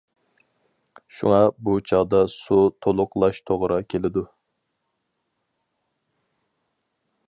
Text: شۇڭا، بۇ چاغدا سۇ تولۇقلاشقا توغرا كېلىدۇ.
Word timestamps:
شۇڭا، 1.17 1.41
بۇ 1.67 1.75
چاغدا 1.91 2.23
سۇ 2.37 2.59
تولۇقلاشقا 2.87 3.47
توغرا 3.51 3.79
كېلىدۇ. 3.95 4.27